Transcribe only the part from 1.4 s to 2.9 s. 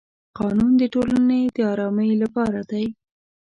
د ارامۍ لپاره دی.